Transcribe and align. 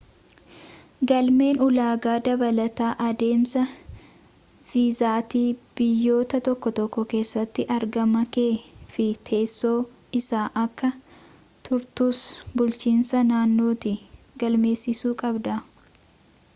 galmeen 1.09 1.57
ulaagaa 1.65 2.13
dabalataa 2.27 2.87
adeemsa 3.07 3.65
viizaati 4.71 5.41
biyyoota 5.81 6.39
tokko 6.47 6.73
tokko 6.79 7.05
keessatti 7.13 7.67
argama 7.77 8.23
kee 8.39 8.49
fi 8.95 9.07
teesso 9.29 9.71
eessa 10.21 10.41
akka 10.65 10.91
turtuus 11.69 12.23
bulchiinsa 12.57 13.25
naannootti 13.35 13.95
galmeessisuuu 14.45 15.15
qabda 15.25 15.61